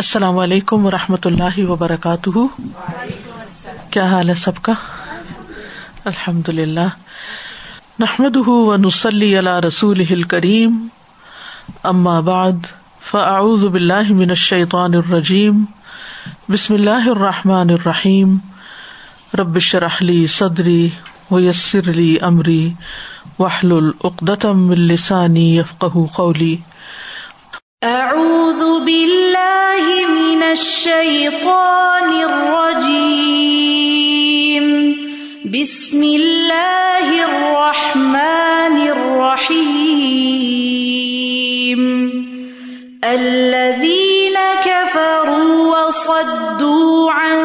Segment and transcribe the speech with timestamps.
[0.00, 2.30] السلام علیکم و رحمۃ اللہ وبرکاتہ۔
[3.90, 4.72] کیا حال ہے سب کا؟
[6.04, 6.88] الحمد للہ
[7.98, 10.86] نحمد و نسلی اللہ رسول کریم
[11.84, 12.52] اما بعد،
[13.00, 15.64] فاعوذ باللہ من الشیطان الرجیم۔
[16.48, 18.36] بسم اللہ الرحمٰن الرحیم۔
[19.38, 20.88] ربش رحلی صدری
[21.30, 22.72] ویسر علی عمری
[23.38, 26.56] وحل العقدم السانی یفق قولی۔
[27.82, 33.46] اعوذ باللہ من الشیطان الرجیم
[35.52, 40.20] بسم اللہ الرحمن الرحیم
[43.12, 47.40] الذین كفروا وصدوا عن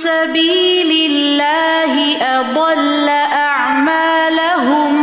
[0.00, 1.94] سبیل اللہ
[2.26, 3.08] اضل
[3.38, 4.98] اعمالهم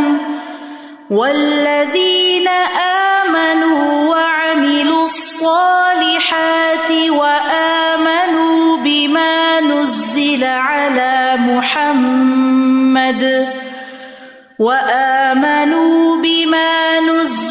[1.16, 2.87] والذین آمنوا
[5.38, 13.22] الصالحات وآمنوا بما نزل على محمد
[14.58, 17.47] وآمنوا بما نزل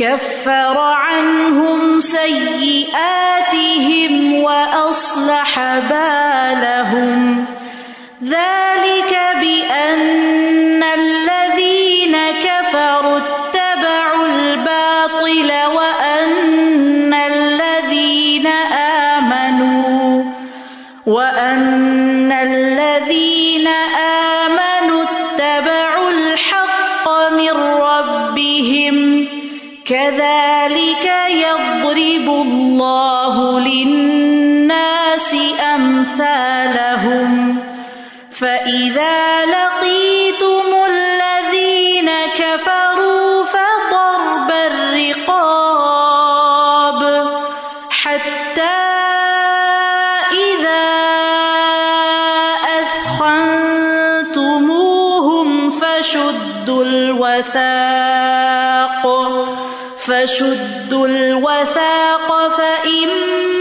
[0.00, 2.94] كفر عنهم سيئاتهم
[4.34, 7.44] وأصلح بالهم.
[8.24, 10.69] ذلك بأن
[57.42, 59.10] الوثاق.
[59.98, 63.59] فشدوا الوثاق فإما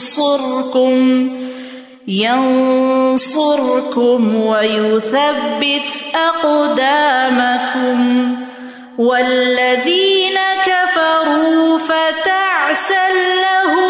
[0.00, 1.30] ينصركم
[3.20, 8.00] ينصركم ويثبت أقدامكم.
[8.98, 13.89] والذين كفروا فتعسل لهم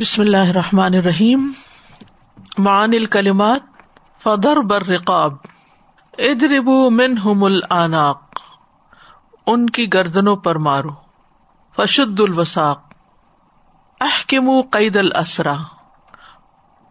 [0.00, 1.52] بسم اللہ الرحمٰن الرحیم۔
[2.58, 3.60] معان الکلمات
[4.22, 5.34] فدر بر رقاب
[6.18, 8.22] ادربو من ہم العناق
[9.46, 10.88] ان کی گردنوں پر مارو۔
[11.76, 12.80] فشد الوساق۔
[14.00, 15.56] احکم قید الاسرا۔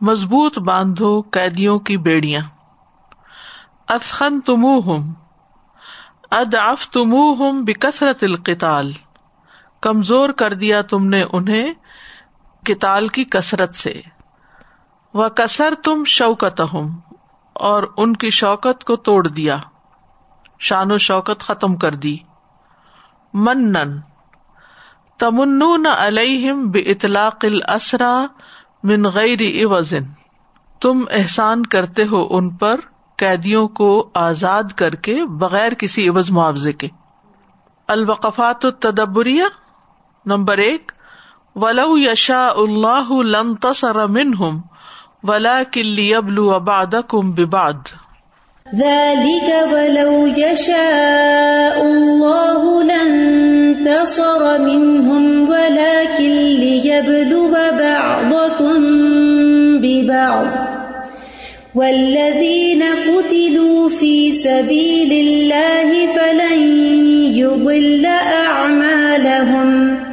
[0.01, 2.42] مضبوط باندھو قیدیوں کی بیڑیاں۔
[3.88, 5.13] افخن تمو ہم
[6.31, 6.56] اد
[6.92, 8.94] تمو ہم بکثرت القتال۔
[9.81, 11.74] کمزور کر دیا تم نے انہیں۔
[12.68, 14.02] کتال کی کثرت سے۔
[15.14, 16.90] وہ کثر تم شوکت ہوں
[17.54, 19.58] اور ان کی شوکت کو توڑ دیا۔
[20.60, 22.18] شان و شوکت ختم کر دی۔
[23.34, 23.74] من
[25.19, 28.25] تمن علیہم بے اطلاق الاسرا
[28.84, 30.04] من غیر وزن
[30.81, 32.80] تم احسان کرتے ہو ان پر
[33.18, 36.88] قیدیوں کو آزاد کر کے بغیر کسی عوض معاوضے کے۔
[37.88, 39.44] الوقفات التدبریہ،
[40.25, 40.92] نمبر ایک۔
[41.62, 44.62] ولو یشا اللہ لم تصر منہم
[45.24, 47.77] ولا کلی ابلو اباد کم بباد
[48.75, 58.83] ذلك ولو يشاء الله لانتصر منهم ولكن ليبلو بعضكم
[59.81, 60.45] ببعض.
[61.75, 66.62] والذين قتلوا في سبيل الله فلن
[67.33, 70.06] يضل أعمالهم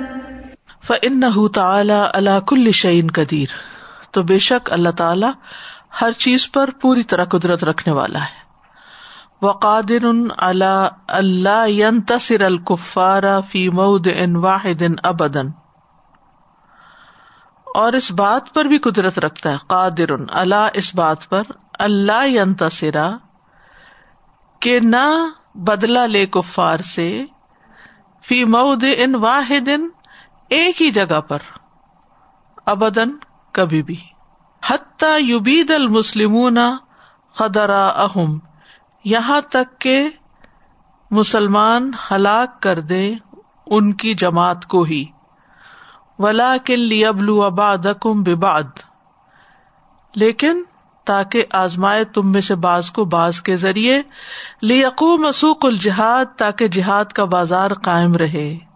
[0.86, 3.52] فإنه تعالی على كل شيء قدیر
[4.10, 5.26] تو بے شک اللہ تعالی
[6.00, 8.42] ہر چیز پر پوری طرح قدرت رکھنے والا ہے۔
[9.42, 10.04] وقادر
[11.08, 15.48] اللہ ينتصر الكفار فی مود ان واحد ابدن
[17.74, 21.42] اور اس بات پر بھی قدرت رکھتا ہے۔ قادر اللہ اس بات پر
[21.78, 23.10] اللہ ینتصرا
[24.60, 25.04] کہ نہ
[25.54, 27.24] بدلا لے کفار سے۔
[28.28, 29.68] فی مود ان واحد
[30.54, 31.38] ایک ہی جگہ پر
[32.66, 33.10] ابدن
[33.52, 33.96] کبھی بھی۔
[34.62, 36.58] حتی یبید المسلمون
[37.34, 38.38] خدرا اہم
[39.04, 40.08] یہاں تک کہ
[41.10, 43.14] مسلمان ہلاک کر دے
[43.66, 45.04] ان کی جماعت کو ہی۔
[46.18, 48.78] ولا کن لی ابلو اباد کم بباد
[50.14, 50.62] لیکن
[51.04, 54.02] تاکہ آزمائے تم میں سے باز کو باز کے ذریعے
[54.62, 58.73] لیقو مسوق الجہاد، تاکہ جہاد کا بازار قائم رہے۔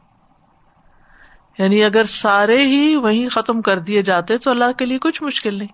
[1.58, 5.58] یعنی اگر سارے ہی وہیں ختم کر دیے جاتے تو اللہ کے لیے کچھ مشکل
[5.58, 5.68] نہیں۔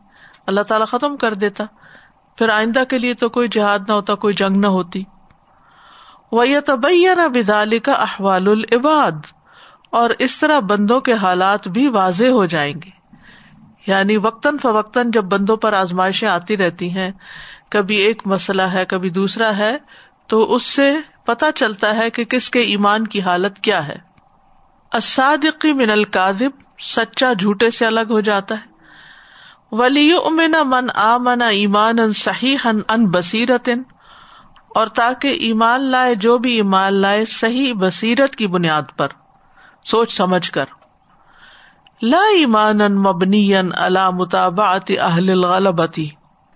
[0.47, 1.65] اللہ تعالیٰ ختم کر دیتا۔
[2.39, 5.05] پھر آئندہ کے لیے تو کوئی جہاد نہ ہوتا، کوئی جنگ نہ ہوتی۔
[6.33, 6.45] وہ
[7.17, 9.27] نہ بدال کا احوال العباد۔
[9.91, 12.91] اور اس طرح بندوں کے حالات بھی واضح ہو جائیں گے۔
[13.87, 17.11] یعنی وقتاً فوقتاً جب بندوں پر آزمائشیں آتی رہتی ہیں،
[17.71, 19.77] کبھی ایک مسئلہ ہے، کبھی دوسرا ہے،
[20.27, 24.14] تو اس سے پتا چلتا ہے کہ کس کے ایمان کی حالت کیا ہے۔
[24.95, 26.51] اسادقی من القاذب
[26.81, 28.73] سچا جھوٹے سے الگ ہو جاتا ہے۔
[29.73, 33.69] ولی امنا من آ منا ایمان ان صحیح ان بصیرت
[34.75, 39.09] اور تاکہ ایمان لائے، جو بھی ایمان لائے، صحیح بصیرت کی بنیاد پر۔
[39.85, 40.65] سوچ سمجھ کر۔
[42.03, 46.09] لا ایمان ان مبنی اللہ مطابعت اہل الغلبتی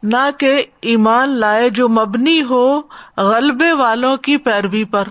[0.02, 2.80] نہ کہ ایمان لائے جو مبنی ہو
[3.16, 5.08] غلبے والوں کی پیروی پر۔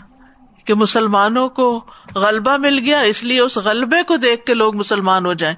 [0.67, 1.85] کہ مسلمانوں کو
[2.15, 5.55] غلبہ مل گیا، اس لیے اس غلبے کو دیکھ کے لوگ مسلمان ہو جائیں۔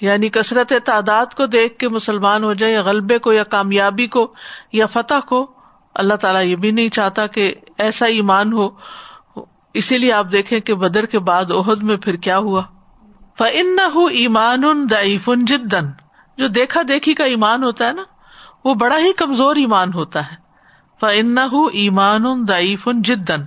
[0.00, 4.34] یعنی کثرت تعداد کو دیکھ کے مسلمان ہو جائے یا غلبے کو، یا کامیابی کو،
[4.72, 5.52] یا فتح کو۔
[5.94, 8.68] اللہ تعالیٰ یہ بھی نہیں چاہتا کہ ایسا ایمان ہو۔
[9.74, 12.62] اسی لیے آپ دیکھیں کہ بدر کے بعد عہد میں پھر کیا ہوا؟
[13.38, 15.86] فن نہ ایمان ان جدن
[16.38, 18.02] جو دیکھا دیکھی کا ایمان ہوتا ہے نا،
[18.64, 20.44] وہ بڑا ہی کمزور ایمان ہوتا ہے۔
[21.00, 23.44] فن نہ ایمان ان جدن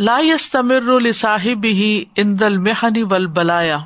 [0.00, 0.18] لا
[0.52, 3.78] تمر صاحب ہی اندل محنی ول بلایا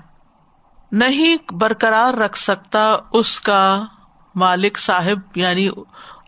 [0.93, 3.85] نہیں برقرار رکھ سکتا اس کا
[4.35, 5.69] مالک صاحب یعنی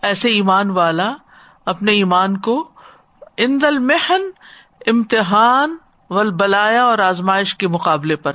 [0.03, 1.13] ایسے ایمان والا
[1.67, 2.71] اپنے ایمان کو۔
[3.37, 4.23] اندل محن
[4.87, 5.77] امتحان
[6.11, 8.33] ول بلایا اور آزمائش کے مقابلے پر۔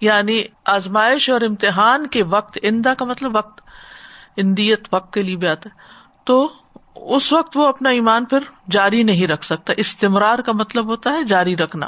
[0.00, 3.60] یعنی آزمائش اور امتحان کے وقت اندا کا مطلب وقت،
[4.36, 5.74] اندیت وقت کے لیے بھی آتا۔ ہے
[6.24, 6.52] تو
[7.06, 8.38] اس وقت وہ اپنا ایمان پھر
[8.70, 11.86] جاری نہیں رکھ سکتا۔ استمرار کا مطلب ہوتا ہے جاری رکھنا۔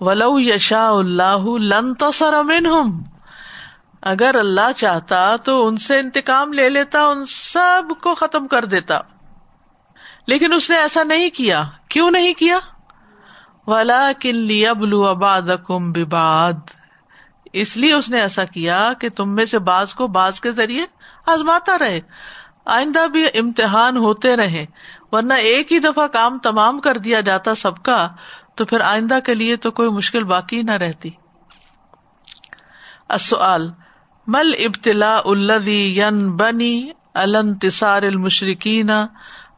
[0.00, 2.34] ولو یشا اللہ لن تصر
[4.02, 8.98] اگر اللہ چاہتا تو ان سے انتقام لے لیتا، ان سب کو ختم کر دیتا۔
[10.26, 12.58] لیکن اس نے ایسا نہیں کیا۔ کیوں نہیں کیا؟
[13.66, 16.70] ولا کن ابلو اباد کم بباد
[17.52, 20.86] اس لیے اس نے ایسا کیا کہ تم میں سے باز کو باز کے ذریعے
[21.26, 22.00] آزماتا رہے۔
[22.66, 24.66] آئندہ بھی امتحان ہوتے رہے،
[25.12, 28.08] ورنہ ایک ہی دفعہ کام تمام کر دیا جاتا سب کا،
[28.54, 31.10] تو پھر آئندہ کے لیے تو کوئی مشکل باقی نہ رہتی۔
[34.26, 38.90] مل ابتلا الدی ین بنی النتصار المشرقین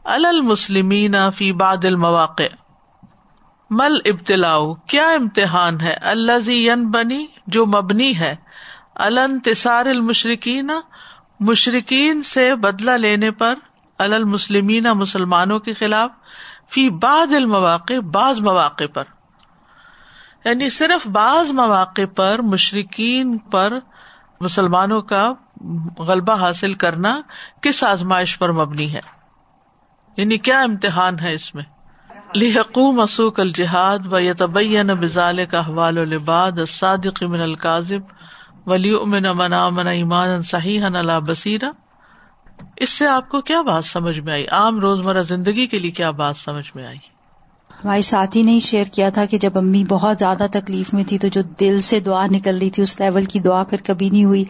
[0.04, 2.42] المسلمین فی باد المواقع؟
[3.70, 8.34] مل ابتلاؤ کیا امتحان ہے؟ اللہ زی بنی جو مبنی ہے
[8.94, 10.70] النتصار المشرقین
[11.40, 13.54] مشرقین سے بدلا لینے پر
[13.99, 16.11] المسلمین مسلمانوں کے خلاف
[16.71, 19.04] فی بعض المواقع، بعض مواقع پر۔
[20.45, 23.73] یعنی صرف بعض مواقع پر مشرقین پر
[24.40, 25.33] مسلمانوں کا
[25.99, 27.21] غلبہ حاصل کرنا
[27.61, 29.00] کس آزمائش پر مبنی ہے؟
[30.16, 31.64] یعنی کیا امتحان ہے اس میں؟
[32.35, 38.00] لحقو مسوق الجہاد و یتبین بزال کا حوال الباد صادق من القاظب
[38.68, 41.70] ولی امن منا امن ایمان صحیح اللہ بصیرہ
[42.76, 46.10] اس سے آپ کو کیا بات سمجھ میں آئی؟ عام روزمرہ زندگی کے لیے کیا
[46.10, 46.98] بات سمجھ میں آئی؟
[47.84, 51.28] ہماری ساتھی نے شیئر کیا تھا کہ جب امی بہت زیادہ تکلیف میں تھی تو
[51.28, 54.44] جو دل سے دعا نکل رہی تھی اس لیول کی دعا پھر کبھی نہیں ہوئی۔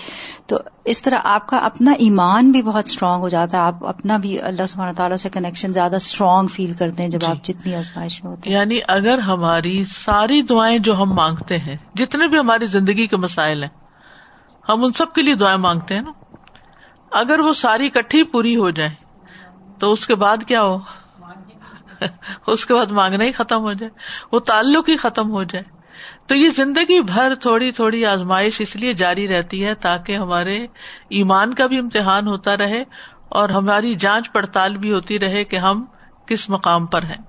[0.46, 4.16] تو اس طرح آپ کا اپنا ایمان بھی بہت اسٹرانگ ہو جاتا ہے۔ آپ اپنا
[4.16, 7.74] بھی اللہ سبحانہ تعالیٰ سے کنیکشن زیادہ اسٹرانگ فیل کرتے ہیں جب آپ جی۔ جتنی
[7.74, 12.38] آزمائش میں ہوتے ہیں۔ یعنی اگر ہماری ساری دعائیں جو ہم مانگتے ہیں جتنے بھی
[12.38, 13.87] ہماری زندگی کے مسائل ہیں
[14.68, 16.12] ہم ان سب کے لیے دعائیں مانگتے ہیں نا؟
[17.10, 18.90] اگر وہ ساری کٹھی پوری ہو جائے
[19.78, 20.78] تو اس کے بعد کیا ہو؟
[22.46, 23.90] اس کے بعد مانگنا ہی ختم ہو جائے،
[24.32, 25.64] وہ تعلق ہی ختم ہو جائے۔
[26.26, 30.66] تو یہ زندگی بھر تھوڑی تھوڑی آزمائش اس لیے جاری رہتی ہے تاکہ ہمارے
[31.08, 32.84] ایمان کا بھی امتحان ہوتا رہے
[33.28, 35.84] اور ہماری جانچ پڑتال بھی ہوتی رہے کہ ہم
[36.26, 37.27] کس مقام پر ہیں۔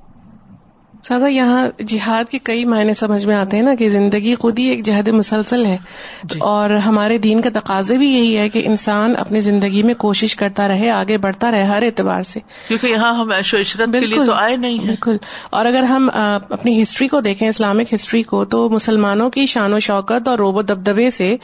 [1.07, 4.63] سادہ یہاں جہاد کے کئی معنی سمجھ میں آتے ہیں نا کہ زندگی خود ہی
[4.63, 5.77] ایک جہد مسلسل ہے۔
[6.23, 6.39] جی.
[6.39, 10.67] اور ہمارے دین کا تقاضے بھی یہی ہے کہ انسان اپنی زندگی میں کوشش کرتا
[10.67, 14.33] رہے آگے بڑھتا رہے ہر اعتبار سے۔ کیونکہ یہاں ہم ایشو عشرت کے لیے تو
[14.33, 15.17] آئے نہیں بالکل۔
[15.49, 16.09] اور اگر ہم
[16.49, 20.55] اپنی ہسٹری کو دیکھیں اسلامک ہسٹری کو تو مسلمانوں کی شان و شوکت اور روب
[20.55, 21.37] و دبدبے سے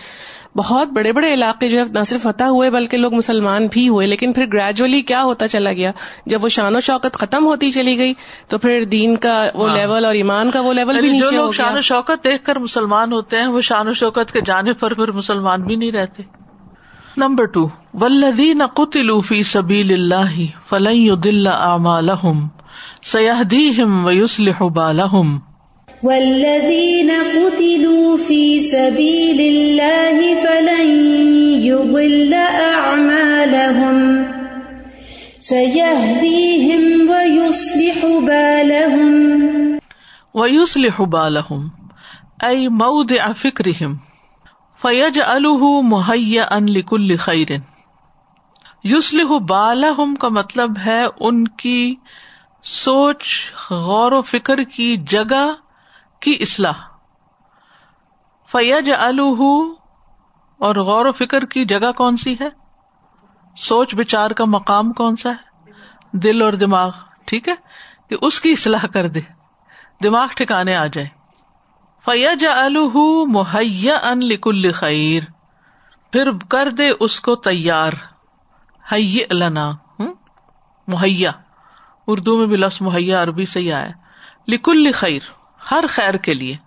[0.55, 4.07] بہت بڑے بڑے علاقے جو ہے نہ صرف فتح ہوئے بلکہ لوگ مسلمان بھی ہوئے
[4.07, 5.91] لیکن پھر گریجولی کیا ہوتا چلا گیا؟
[6.25, 8.13] جب وہ شان و شوکت ختم ہوتی چلی گئی
[8.47, 11.31] تو پھر دین کا وہ ہاں۔ لیول اور ایمان کا وہ لیول بھی یعنی جو
[11.31, 14.73] لوگ شان و شوکت دیکھ کر مسلمان ہوتے ہیں وہ شان و شوکت کے جانے
[14.73, 16.23] پر پھر مسلمان بھی نہیں رہتے۔
[17.17, 22.47] نمبر ٹو ولدین قطلوفی سبیل اللہ فلئی دل اعمالهم
[23.03, 25.54] سيهديهم ويصلح بالهم۔
[26.03, 30.89] والذين قتلوا في سبيل الله فلن
[31.63, 34.27] يضل أعمالهم
[35.39, 39.79] سيهديهم ويصلح بالهم
[40.33, 41.71] ويصلح بالهم
[42.43, 43.97] أي موضع فكرهم
[44.81, 47.61] فيجعله مهيئا لكل خير
[48.83, 51.95] یوسلح بالہم کا مطلب ہے ان کی
[52.63, 53.23] سوچ،
[53.71, 55.45] غور و فکر کی جگہ
[56.19, 56.73] کی اصلاح۔
[58.51, 59.41] فیج الح
[60.57, 62.49] اور غور و فکر کی جگہ کون سی ہے؟
[63.57, 65.71] سوچ بچار کا مقام کون سا ہے؟
[66.11, 66.91] دل اور دماغ،
[67.25, 67.53] ٹھیک ہے؟
[68.09, 69.19] کہ اس کی اصلاح کر دے۔
[70.03, 71.07] دماغ ٹھکانے آ جائے
[72.05, 75.23] فیج الح مہیا ان لکل خیر
[76.11, 77.91] پھر کر دے اس کو تیار۔
[79.31, 79.71] لنا۔
[80.87, 81.31] مہیا
[82.07, 83.87] اردو میں بھی لفظ مہیا عربی سے ہی آیا۔
[84.47, 85.19] لکل خیر
[85.71, 86.57] ہر خیر کے لیے۔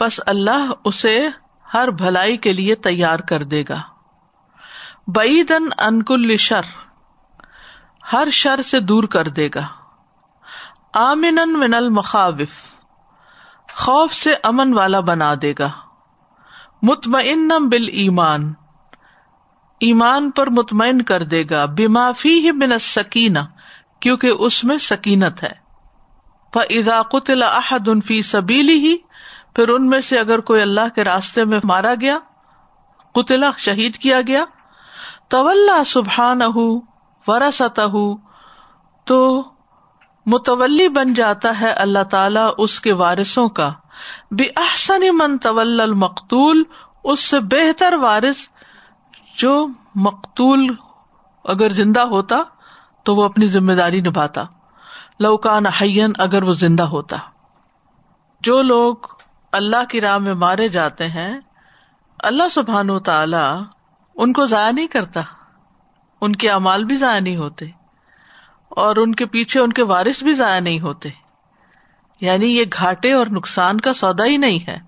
[0.00, 1.28] بس اللہ اسے
[1.74, 3.80] ہر بھلائی کے لیے تیار کر دے گا۔
[5.06, 6.62] بعیدن انکل شر،
[8.12, 9.66] ہر شر سے دور کر دے گا۔
[10.92, 12.74] آمن من المخاوف،
[13.72, 15.70] خوف سے امن والا بنا دے گا۔
[16.82, 18.54] مطمئن بال ایمان
[19.80, 23.38] ایمان پر مطمئن کر دے گا۔ بیمافی ہی من سکینہ
[24.00, 25.63] کیونکہ اس میں سکینت ہے۔
[27.10, 28.96] قطل احد فی سبیلی ہی
[29.54, 32.18] پھر ان میں سے اگر کوئی اللہ کے راستے میں مارا گیا
[33.14, 34.44] قطلا شہید کیا گیا
[35.28, 36.40] طول سبحان
[37.26, 37.80] ورثت
[39.04, 39.42] تو
[40.26, 43.72] متولی بن جاتا ہے اللہ تعالی اس کے وارثوں کا۔
[44.30, 46.62] بے احسن من طول المقتول،
[47.04, 48.36] اس سے بہتر وارث
[49.36, 50.66] جو مقتول
[51.44, 52.36] اگر زندہ ہوتا،
[53.02, 54.44] تو وہ اپنی ذمہ داری نبھاتا۔
[55.20, 57.16] لوکان حین اگر وہ زندہ ہوتا۔
[58.40, 58.96] جو لوگ
[59.52, 61.40] اللہ کی راہ میں مارے جاتے ہیں،
[62.18, 63.62] اللہ سبحان و تعالی
[64.14, 65.20] ان کو ضائع نہیں کرتا۔
[66.20, 67.66] ان کے امال بھی ضائع نہیں ہوتے۔
[68.68, 71.08] اور ان کے پیچھے ان کے وارث بھی ضائع نہیں ہوتے۔
[72.20, 74.78] یعنی یہ گھاٹے اور نقصان کا سودا ہی نہیں ہے۔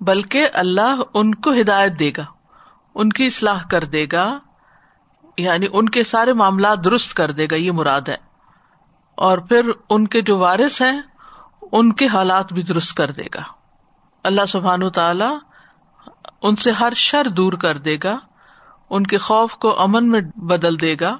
[0.00, 2.24] بلکہ اللہ ان کو ہدایت دے گا،
[2.94, 4.38] ان کی اصلاح کر دے گا
[5.38, 8.29] یعنی ان کے سارے معاملات درست کر دے گا، یہ مراد ہے۔
[9.20, 11.00] اور پھر ان کے جو وارث ہیں،
[11.72, 13.42] ان کے حالات بھی درست کر دے گا۔
[14.24, 15.24] اللہ سبحان تعالی
[16.42, 18.18] ان سے ہر شر دور کر دے گا،
[18.90, 21.16] ان کے خوف کو امن میں بدل دے گا،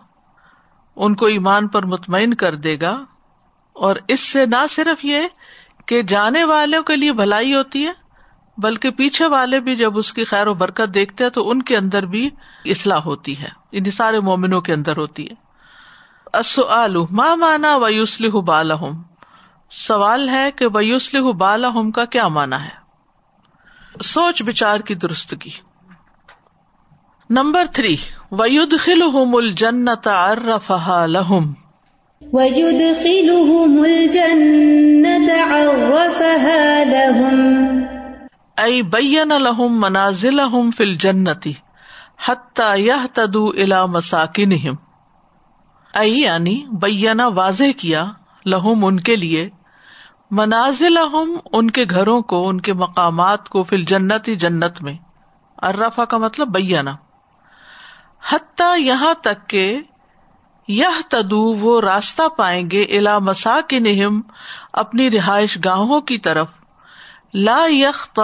[0.97, 3.05] ان کو ایمان پر مطمئن کر دے گا۔
[3.73, 5.19] اور اس سے نہ صرف یہ
[5.87, 7.93] کہ جانے والوں کے لیے بھلائی ہوتی ہے،
[8.59, 11.77] بلکہ پیچھے والے بھی جب اس کی خیر و برکت دیکھتے ہیں تو ان کے
[11.77, 12.31] اندر بھی
[12.65, 15.50] اصلاح ہوتی ہے ان سارے مومنوں کے اندر ہوتی ہے۔
[17.11, 19.03] ماں مانا ویوسل بالحم
[19.71, 22.81] سوال ہے کہ ویوسل بالحم کا کیا مانا ہے؟
[24.03, 25.51] سوچ بچار کی درستگی۔
[27.31, 27.97] نمبر تھری
[28.31, 31.53] وید خل مل جنت ارفہ لہم۔
[32.33, 37.81] ويدخلهم الجنة عرفها لهم
[38.57, 40.41] ائی بین لہم منازل
[40.77, 41.53] فل جنتی
[42.29, 44.53] حتیٰ یہ تدو الا مساکن
[45.95, 48.07] ائی یعنی بینا واضح کیا
[48.47, 49.49] لہم ان کے لیے
[50.31, 50.99] منازل
[51.53, 54.95] ان کے گھروں کو، ان کے مقامات کو فل جنتی جنت میں۔
[55.63, 56.97] ارفا کا مطلب بینا
[58.33, 59.81] حتیٰ یہاں تک کہ
[60.69, 64.13] یہ تدو وہ راستہ پائیں گے الا مساکن
[64.73, 66.49] اپنی رہائش گاہوں کی طرف۔
[67.35, 68.19] لا یخ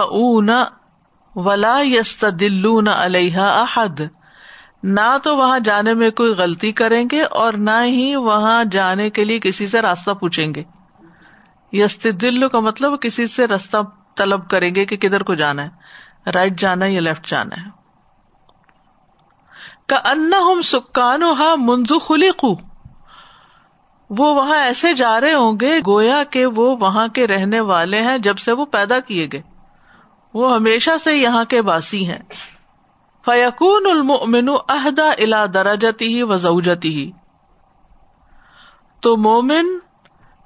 [1.35, 4.01] ولا یست دلون علیہ احد۔
[4.83, 9.25] نہ تو وہاں جانے میں کوئی غلطی کریں گے اور نہ ہی وہاں جانے کے
[9.25, 10.63] لیے کسی سے راستہ پوچھیں گے۔
[11.71, 13.77] یست دلو کا مطلب کسی سے راستہ
[14.15, 15.69] طلب کریں گے کہ کدھر کو جانا ہے
[16.31, 17.69] رائٹ جانا ہے یا لیفٹ جانا ہے۔
[19.87, 22.29] کا ان ہم سکان ہا منزو خلی
[24.09, 28.17] وہ وہاں ایسے جا رہے ہوں گے گویا کہ وہ وہاں کے رہنے والے ہیں
[28.17, 29.41] جب سے وہ پیدا کیے گئے۔
[30.33, 32.19] وہ ہمیشہ سے یہاں کے باسی ہیں۔
[33.27, 37.11] فیقون المن عہدہ الا درجتی ہی وزوجتی ہی
[38.99, 39.65] تو مومن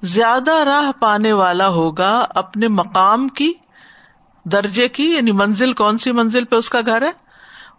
[0.02, 3.54] زیادہ راہ پانے والا ہوگا اپنے مقام کی،
[4.46, 7.12] درجے کی یعنی منزل، کون سی منزل پہ اس کا گھر ہے؟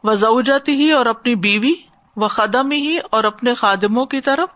[0.05, 1.75] وزوجتی ہی اور اپنی بیوی
[2.17, 4.49] و قدم ہی اور اپنے خادموں کی طرف۔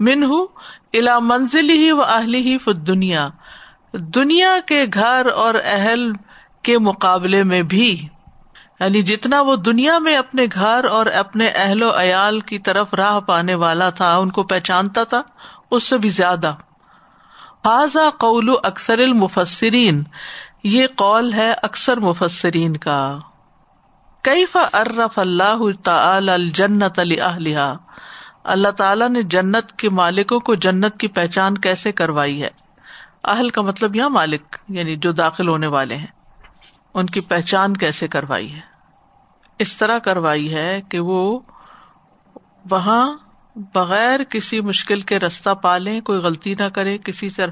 [0.00, 0.46] من ہوں
[0.92, 3.28] الا منزل ہی و اہلی ہی فت دنیا
[3.92, 6.12] دنیا کے گھر اور اہل
[6.62, 8.08] کے مقابلے میں بھی۔
[8.80, 13.20] یعنی جتنا وہ دنیا میں اپنے گھر اور اپنے اہل و عیال کی طرف راہ
[13.20, 15.22] پانے والا تھا، ان کو پہچانتا تھا،
[15.70, 16.54] اس سے بھی زیادہ۔
[17.64, 20.02] حاضا قول اکثر المفسرین،
[20.64, 23.18] یہ قول ہے اکثر مفسرین کا۔
[24.22, 27.58] کئی ارف اللہ تعالی الجنت علی اہلیہ
[28.44, 32.48] اللہ تعالیٰ نے جنت کے مالکوں کو جنت کی پہچان کیسے کروائی ہے؟
[33.24, 36.06] اہل کا مطلب یا مالک یعنی جو داخل ہونے والے ہیں،
[36.94, 38.73] ان کی پہچان کیسے کروائی ہے؟
[39.58, 41.40] اس طرح کروائی ہے کہ وہ
[42.70, 43.16] وہاں
[43.74, 47.42] بغیر کسی مشکل کے رستہ پالیں، کوئی غلطی نہ کرے، کسی سے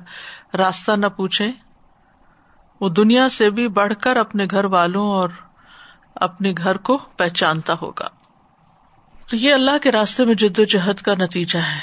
[0.59, 1.51] راستہ نہ پوچھے
[2.81, 5.29] وہ دنیا سے بھی بڑھ کر اپنے گھر والوں اور
[6.15, 8.09] اپنے گھر کو پہچانتا ہوگا۔
[9.31, 11.81] تو یہ اللہ کے راستے میں جد و جہد کا نتیجہ ہے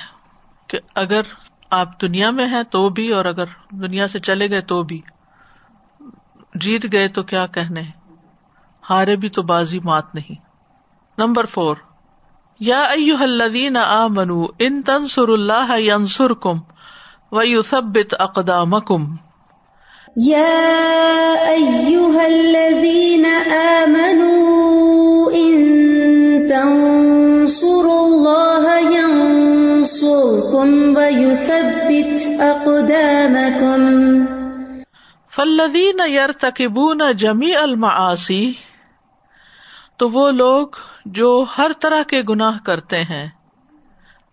[0.67, 1.21] کہ اگر
[1.69, 5.01] آپ دنیا میں ہیں تو بھی اور اگر دنیا سے چلے گئے تو بھی،
[6.55, 7.81] جیت گئے تو کیا کہنے؟
[8.89, 10.35] ہارے بھی تو بازی مات نہیں۔
[11.17, 11.75] Number four.
[12.59, 12.87] یا
[13.19, 16.57] الذین آ منو ان تنسر اللہ ینسر کم
[17.31, 19.15] و یو سبت اقدام کم
[20.25, 20.47] یا
[22.23, 25.79] الذین آمنوا ان
[35.35, 38.53] فلدین یر تقبون جمی المعاسی
[39.99, 40.67] تو وہ لوگ
[41.05, 43.29] جو ہر طرح کے گناہ کرتے ہیں۔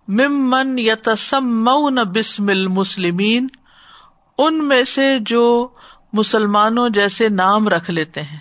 [0.09, 3.47] ممن یتسمون بسم المسلمین،
[4.39, 5.69] ان میں سے جو
[6.13, 8.39] مسلمانوں جیسے نام رکھ لیتے ہیں۔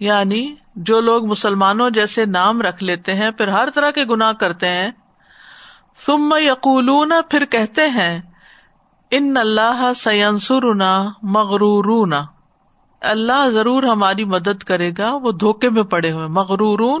[0.00, 4.68] یعنی جو لوگ مسلمانوں جیسے نام رکھ لیتے ہیں، پھر ہر طرح کے گناہ کرتے
[4.68, 4.90] ہیں۔
[6.06, 8.20] ثم یقولون، پھر کہتے ہیں،
[9.10, 12.16] ان اللہ سینسرنا مغرور
[13.06, 17.00] اللہ ضرور ہماری مدد کرے گا، وہ دھوکے میں پڑے ہوئے مغرور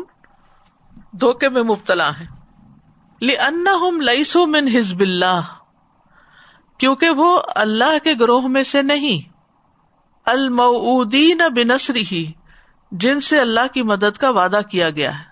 [1.12, 2.36] دھوکے میں مبتلا ہے
[3.20, 5.40] لئیسو من ہزب اللہ
[6.78, 9.28] کیونکہ وہ اللہ کے گروہ میں سے نہیں۔
[10.24, 12.32] المعودین بنسری ہی
[12.92, 15.24] جن سے اللہ کی مدد کا وعدہ کیا گیا ہے۔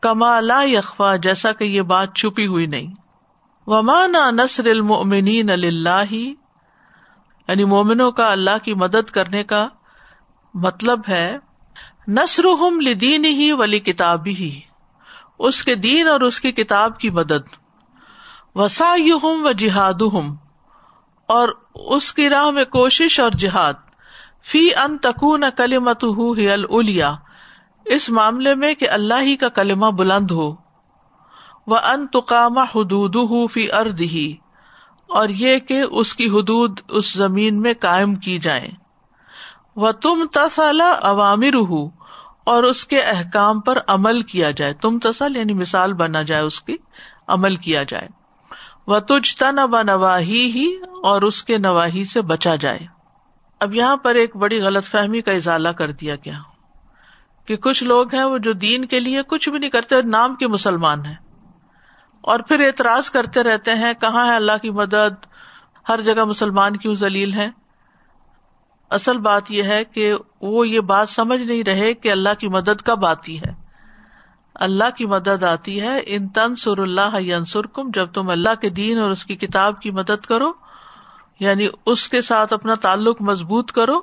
[0.00, 2.94] کما لا یخوا جیسا کہ یہ بات چھپی ہوئی نہیں۔
[3.66, 6.14] ومانا نصر المؤمنین اللہ
[7.52, 9.68] یعنی مومنوں کا اللہ کی مدد کرنے کا
[10.54, 11.38] مطلب ہے
[12.08, 12.42] نصر
[12.80, 14.60] لدین ہی ولی کتاب ہی
[15.38, 17.48] اس کے دین اور اس کی کتاب کی مدد
[18.54, 20.36] وسا ہوں و جہاد ہوں
[21.26, 23.74] اور اس کی راہ میں کوشش اور جہاد،
[24.42, 26.04] فی ان تکون کلیمت
[26.70, 27.14] الیا
[27.84, 30.54] اس معاملے میں کہ اللہ ہی کا کلمہ بلند ہو
[31.66, 33.16] وہ ان تقام حدود
[33.50, 34.36] فی ارد ہی
[35.12, 38.68] اور یہ کہ اس کی حدود اس زمین میں قائم کی جائیں۔
[39.76, 41.90] وہ تم تسل عوامر ہو
[42.44, 46.62] اور اس کے احکام پر عمل کیا جائے۔ تم تسل یعنی مثال بنا جائے، اس
[46.62, 46.76] کی
[47.26, 48.08] عمل کیا جائے۔
[48.86, 52.78] وہ تجھ تن نواہی ہی اور اس کے نواحی سے بچا جائے۔
[53.60, 56.38] اب یہاں پر ایک بڑی غلط فہمی کا اضالہ کر دیا گیا
[57.46, 60.46] کہ کچھ لوگ ہیں وہ جو دین کے لیے کچھ بھی نہیں کرتے نام کے
[60.46, 61.14] مسلمان ہیں۔
[62.22, 65.26] اور پھر اعتراض کرتے رہتے ہیں، کہاں ہے اللہ کی مدد؟
[65.88, 67.50] ہر جگہ مسلمان کیوں ذلیل ہے
[68.90, 72.82] اصل بات یہ ہے کہ وہ یہ بات سمجھ نہیں رہے کہ اللہ کی مدد
[72.82, 73.52] کب آتی ہے۔
[74.54, 78.98] اللہ کی مدد آتی ہے، ان تنسر اللہ ینسر کم جب تم اللہ کے دین
[78.98, 80.52] اور اس کی کتاب کی مدد کرو
[81.40, 84.00] یعنی اس کے ساتھ اپنا تعلق مضبوط کرو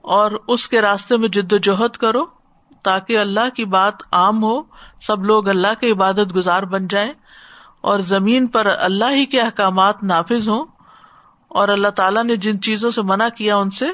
[0.00, 2.24] اور اس کے راستے میں جد و جہد کرو
[2.82, 4.62] تاکہ اللہ کی بات عام ہو،
[5.00, 7.12] سب لوگ اللہ کے عبادت گزار بن جائیں۔
[7.84, 10.64] اور زمین پر اللہ ہی کے احکامات نافذ ہوں
[11.48, 13.84] اور اللہ تعالیٰ نے جن چیزوں سے منع کیا ان سے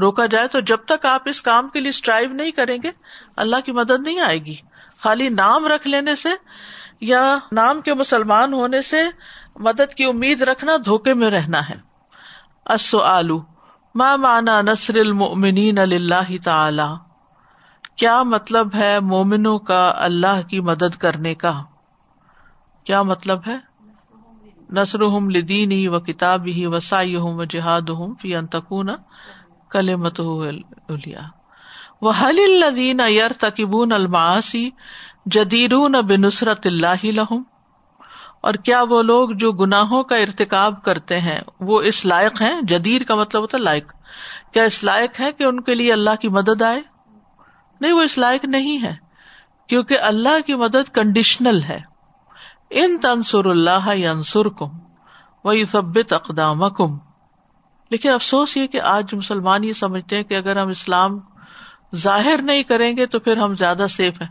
[0.00, 2.90] روکا جائے تو جب تک آپ اس کام کے لیے اسٹرائیو نہیں کریں گے،
[3.36, 4.54] اللہ کی مدد نہیں آئے گی۔
[5.02, 6.28] خالی نام رکھ لینے سے
[7.00, 9.02] یا نام کے مسلمان ہونے سے
[9.56, 11.74] مدد کی امید رکھنا دھوکے میں رہنا ہے۔
[13.02, 13.40] آلو
[13.94, 16.94] ماں مانا نصر المنین اللہ تعالی؟
[17.96, 21.62] کیا مطلب ہے مومنوں کا اللہ کی مدد کرنے کا؟
[22.90, 23.56] کیا مطلب ہے؟
[24.72, 28.88] نثر لدین ہی و کتاب ہی وسائی ہوں و جہاد ہوں فی انتقون
[29.70, 30.20] کل مت
[32.02, 34.70] وہ حل الدین یر تقبون الماسی
[35.26, 37.42] جدیرون بنصرت اللہ لہم
[38.42, 43.02] اور کیا وہ لوگ جو گناہوں کا ارتکاب کرتے ہیں، وہ اس لائق ہیں؟ جدیر
[43.02, 43.92] کا مطلب ہوتا ہے لائق.
[44.52, 46.80] کیا اس لائق ہے کہ ان کے لیے اللہ کی مدد آئے؟
[47.80, 48.94] نہیں، وہ اس لائق نہیں ہے،
[49.66, 51.89] کیونکہ اللہ کی مدد کنڈیشنل ہے۔
[52.70, 54.68] ان تنسر اللہ ینسر کم
[55.44, 56.98] وہ ثبت اقدام کم
[57.90, 61.20] لیکن افسوس یہ کہ آج مسلمان یہ سمجھتے ہیں کہ اگر ہم اسلام
[61.94, 64.28] ظاہر نہیں کریں گے تو پھر ہم زیادہ سیف ہیں۔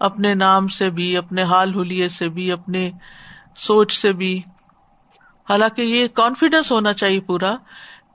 [0.00, 2.90] اپنے نام سے بھی، اپنے حال حلیے سے بھی، اپنے
[3.56, 4.42] سوچ سے بھی۔
[5.50, 7.54] حالانکہ یہ کانفیڈینس ہونا چاہیے پورا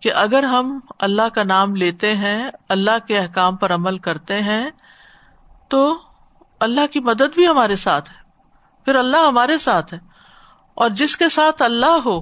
[0.02, 4.70] کہ اگر ہم اللہ کا نام لیتے ہیں، اللہ کے احکام پر عمل کرتے ہیں
[5.68, 5.98] تو
[6.60, 8.17] اللہ کی مدد بھی ہمارے ساتھ ہے۔
[8.88, 10.00] پھر اللہ ہمارے ساتھ ہے۔
[10.74, 12.22] اور جس کے ساتھ اللہ ہو،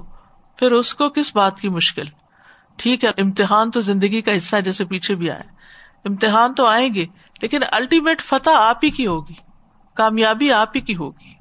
[0.56, 2.04] پھر اس کو کس بات کی مشکل؟
[2.76, 5.42] ٹھیک ہے، امتحان تو زندگی کا حصہ ہے، جیسے پیچھے بھی آئے۔
[6.04, 7.06] امتحان تو آئیں گے،
[7.42, 9.34] لیکن الٹیمیٹ فتح آپ ہی کی ہوگی،
[9.94, 11.34] کامیابی آپ ہی کی ہوگی۔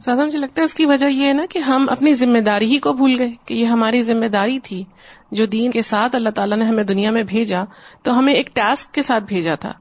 [0.00, 2.66] سادہ مجھے لگتا ہے اس کی وجہ یہ ہے نا کہ ہم اپنی ذمہ داری
[2.66, 4.84] ہی کو بھول گئے کہ یہ ہماری ذمہ داری تھی
[5.30, 7.64] جو دین کے ساتھ اللہ تعالیٰ نے ہمیں دنیا میں بھیجا،
[8.02, 9.72] تو ہمیں ایک ٹاسک کے ساتھ بھیجا تھا۔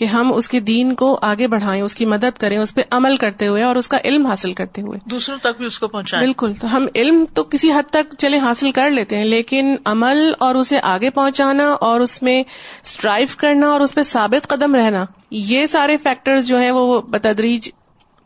[0.00, 3.16] کہ ہم اس کے دین کو آگے بڑھائیں اس کی مدد کریں اس پہ عمل
[3.16, 6.26] کرتے ہوئے اور اس کا علم حاصل کرتے ہوئے۔ دوسروں تک بھی اس کو پہنچائیں۔
[6.26, 10.32] بالکل تو ہم علم تو کسی حد تک چلے حاصل کر لیتے ہیں لیکن عمل
[10.38, 12.42] اور اسے آگے پہنچانا اور اس میں
[12.82, 17.70] اسٹرائیو کرنا اور اس پہ ثابت قدم رہنا یہ سارے فیکٹر جو ہیں وہ بتدریج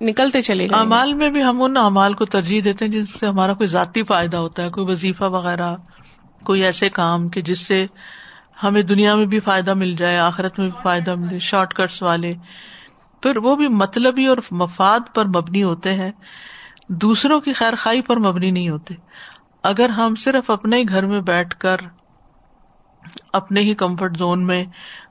[0.00, 3.26] نکلتے چلے گئے۔ امال میں بھی ہم ان امال کو ترجیح دیتے ہیں جن سے
[3.26, 5.74] ہمارا کوئی ذاتی فائدہ ہوتا ہے کوئی وظیفہ وغیرہ
[6.44, 7.86] کوئی ایسے کام کہ جس سے
[8.62, 12.34] ہمیں دنیا میں بھی فائدہ مل جائے، آخرت میں بھی فائدہ ملے شارٹ کٹس والے۔
[13.22, 16.12] پھر وہ بھی مطلبی اور مفاد پر مبنی ہوتے ہیں۔
[16.88, 18.94] دوسروں کی خیر خائی پر مبنی نہیں ہوتے۔
[19.62, 21.76] اگر ہم صرف اپنے ہی گھر میں بیٹھ کر،
[23.32, 24.64] اپنے ہی کمفرٹ زون میں،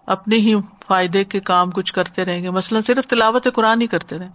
[0.07, 0.55] اپنے ہی
[0.87, 4.31] فائدے کے کام کچھ کرتے رہیں گے، مثلاً صرف تلاوت قرآن ہی کرتے رہیں۔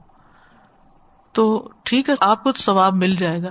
[1.32, 3.48] تو ٹھیک ہے، آپ کو ثواب مل جائے گا،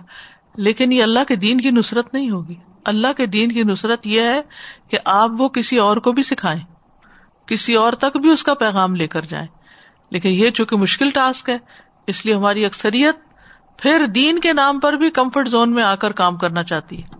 [0.55, 2.55] لیکن یہ اللہ کے دین کی نصرت نہیں ہوگی۔
[2.87, 4.41] اللہ کے دین کی نصرت یہ ہے
[4.87, 6.59] کہ آپ وہ کسی اور کو بھی سکھائیں
[7.45, 9.47] کسی اور تک بھی اس کا پیغام لے کر جائیں۔
[10.09, 11.57] لیکن یہ چونکہ مشکل ٹاسک ہے
[12.07, 13.15] اس لیے ہماری اکثریت
[13.77, 17.15] پھر دین کے نام پر بھی کمفرٹ زون میں آ کر کام کرنا چاہتی ہے۔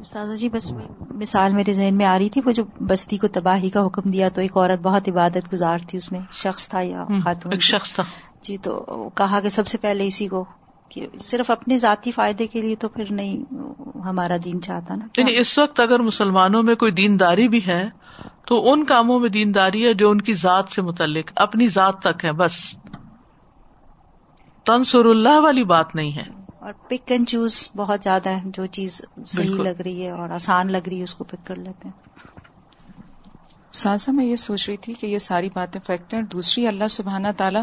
[0.00, 0.72] استاذہ جی بس
[1.10, 4.28] مثال میرے ذہن میں آ رہی تھی وہ جو بستی کو تباہی کا حکم دیا
[4.28, 7.94] تو ایک عورت بہت عبادت گزار تھی اس میں شخص تھا یا خاتون ایک شخص
[7.94, 8.02] تھا۔
[8.42, 10.44] جی تو کہا کہ سب سے پہلے اسی کو
[10.92, 13.54] کہ صرف اپنے ذاتی فائدے کے لیے تو پھر نہیں
[13.98, 17.88] ہمارا دین چاہتا نا۔ یعنی اس وقت اگر مسلمانوں میں کوئی دینداری بھی ہے
[18.46, 22.24] تو ان کاموں میں دینداری ہے جو ان کی ذات سے متعلق اپنی ذات تک
[22.24, 22.76] ہے بس۔
[24.64, 26.24] تنسر اللہ والی بات نہیں ہے۔
[26.58, 30.72] اور پک اینڈ چوز بہت زیادہ ہے جو چیز صحیح لگ رہی ہے اور آسان
[30.72, 32.02] لگ رہی ہے اس کو پک کر لیتے ہیں۔
[33.72, 37.28] سازا میں یہ سوچ رہی تھی کہ یہ ساری باتیں فیکٹ ہیں دوسری اللہ سبحانہ
[37.36, 37.62] تعالیٰ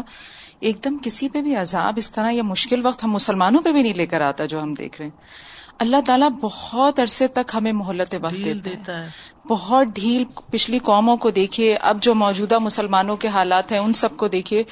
[0.60, 3.82] ایک دم کسی پہ بھی عذاب اس طرح یا مشکل وقت ہم مسلمانوں پہ بھی
[3.82, 7.72] نہیں لے کر آتا جو ہم دیکھ رہے ہیں۔ اللہ تعالیٰ بہت عرصے تک ہمیں
[7.72, 9.08] مہلت وقت دیتا دیتا ہے۔
[9.48, 14.16] بہت ڈھیل پچھلی قوموں کو دیکھیے۔ اب جو موجودہ مسلمانوں کے حالات ہیں ان سب
[14.16, 14.64] کو دیکھیے۔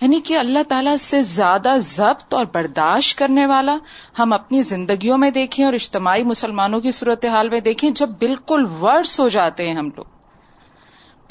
[0.00, 3.76] یعنی کہ اللہ تعالیٰ سے زیادہ ضبط اور برداشت کرنے والا
[4.18, 9.20] ہم اپنی زندگیوں میں دیکھیں اور اجتماعی مسلمانوں کی صورتحال میں دیکھیں جب بالکل ورس
[9.20, 10.04] ہو جاتے ہیں ہم لوگ۔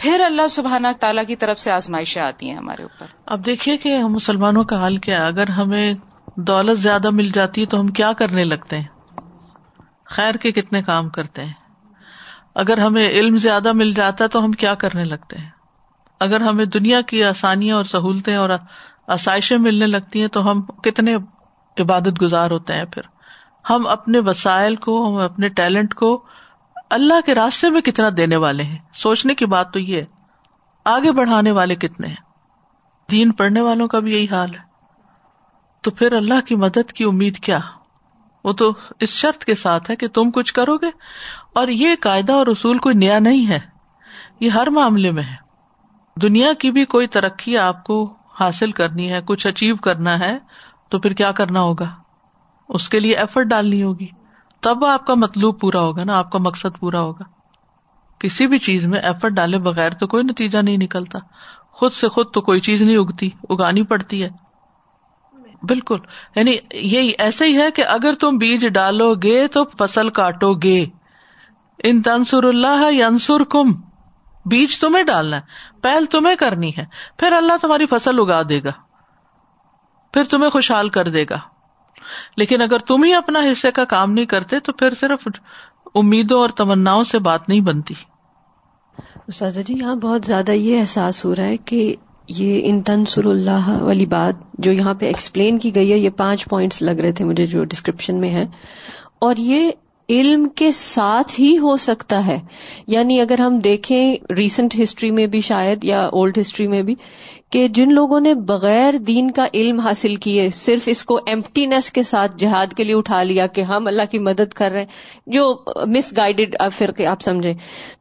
[0.01, 3.97] پھر اللہ سبحانہ تعالیٰ کی طرف سے آزمائشیں آتی ہیں ہمارے اوپر۔ اب دیکھیے کہ
[3.97, 5.93] ہم مسلمانوں کا حال کیا ہے۔ اگر ہمیں
[6.35, 8.85] دولت زیادہ مل جاتی ہے تو ہم کیا کرنے لگتے ہیں؟
[10.05, 11.53] خیر کے کتنے کام کرتے ہیں۔
[12.55, 15.49] اگر ہمیں علم زیادہ مل جاتا ہے تو ہم کیا کرنے لگتے ہیں؟
[16.19, 18.49] اگر ہمیں دنیا کی آسانیاں اور سہولتیں اور
[19.07, 21.15] آسائشیں ملنے لگتی ہیں تو ہم کتنے
[21.79, 23.01] عبادت گزار ہوتے ہیں پھر؟
[23.69, 26.25] ہم اپنے وسائل کو، ہم اپنے ٹیلنٹ کو
[26.91, 30.05] اللہ کے راستے میں کتنا دینے والے ہیں؟ سوچنے کی بات تو یہ ہے،
[30.85, 32.15] آگے بڑھانے والے کتنے ہیں؟
[33.11, 34.59] دین پڑھنے والوں کا بھی یہی حال ہے۔
[35.81, 37.59] تو پھر اللہ کی مدد کی امید کیا؟
[38.43, 40.89] وہ تو اس شرط کے ساتھ ہے کہ تم کچھ کرو گے۔
[41.55, 43.59] اور یہ قاعدہ اور اصول کوئی نیا نہیں ہے۔
[44.39, 45.35] یہ ہر معاملے میں ہے۔
[46.21, 50.39] دنیا کی بھی کوئی ترقی آپ کو حاصل کرنی ہے، کچھ اچیو کرنا ہے،
[50.89, 51.95] تو پھر کیا کرنا ہوگا؟
[52.69, 54.07] اس کے لیے ایفرٹ ڈالنی ہوگی۔
[54.61, 57.23] تب آپ کا مطلوب پورا ہوگا نا، آپ کا مقصد پورا ہوگا۔
[58.19, 61.19] کسی بھی چیز میں ایفرٹ ڈالے بغیر تو کوئی نتیجہ نہیں نکلتا۔
[61.71, 64.29] خود سے خود تو کوئی چیز نہیں اگتی، اگانی پڑتی ہے۔
[65.63, 65.97] بالکل۔
[66.35, 70.85] یعنی یہی، ایسا ہی ہے کہ اگر تم بیج ڈالو گے تو فصل کاٹو گے۔
[71.83, 73.71] ان تنسر اللہ انسر کم
[74.45, 75.41] بیج تمہیں ڈالنا ہے
[75.81, 76.85] پہل تمہیں کرنی ہے۔
[77.17, 78.71] پھر اللہ تمہاری فصل اگا دے گا۔
[80.13, 81.50] پھر تمہیں خوشحال کر دے گا۔
[82.37, 85.27] لیکن اگر تم ہی اپنا حصے کا کام نہیں کرتے تو پھر صرف
[85.95, 87.93] امیدوں اور تمنا سے بات نہیں بنتی۔
[89.27, 91.95] استاذہ جی یہاں بہت زیادہ یہ احساس ہو رہا ہے کہ
[92.27, 96.45] یہ ان تنسر اللہ والی بات جو یہاں پہ ایکسپلین کی گئی ہے، یہ پانچ
[96.45, 98.43] پوائنٹس لگ رہے تھے مجھے جو ڈسکرپشن میں ہے
[99.19, 99.71] اور یہ
[100.09, 102.39] علم کے ساتھ ہی ہو سکتا ہے۔
[102.87, 106.95] یعنی اگر ہم دیکھیں ریسنٹ ہسٹری میں بھی شاید یا اولڈ ہسٹری میں بھی
[107.51, 112.03] کہ جن لوگوں نے بغیر دین کا علم حاصل کیے صرف اس کو ایمٹینس کے
[112.03, 114.87] ساتھ جہاد کے لیے اٹھا لیا کہ ہم اللہ کی مدد کر رہے ہیں
[115.27, 117.53] جو مس گائیڈیڈ فرقے آپ سمجھے